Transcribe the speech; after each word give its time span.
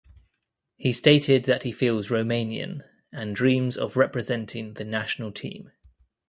He 0.77 0.93
stated 0.93 1.43
that 1.45 1.61
he 1.61 1.71
feels 1.71 2.07
Romanian 2.09 2.83
and 3.13 3.35
dreams 3.35 3.77
of 3.77 3.95
representing 3.95 4.73
the 4.73 4.83
national 4.83 5.31
team. 5.31 5.71